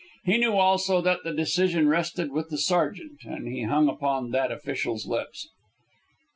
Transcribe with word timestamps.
He 0.23 0.39
knew, 0.39 0.53
also, 0.57 0.99
that 1.01 1.23
the 1.23 1.31
decision 1.31 1.87
rested 1.87 2.31
with 2.31 2.49
the 2.49 2.57
sergeant, 2.57 3.19
and 3.23 3.47
he 3.47 3.65
hung 3.65 3.87
upon 3.87 4.31
that 4.31 4.51
official's 4.51 5.05
lips. 5.05 5.47